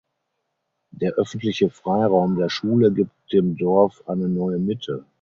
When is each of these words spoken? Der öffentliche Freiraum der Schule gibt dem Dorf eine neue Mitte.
Der 0.89 1.11
öffentliche 1.13 1.69
Freiraum 1.69 2.35
der 2.35 2.49
Schule 2.49 2.91
gibt 2.91 3.11
dem 3.31 3.55
Dorf 3.55 4.01
eine 4.07 4.27
neue 4.29 4.57
Mitte. 4.57 5.05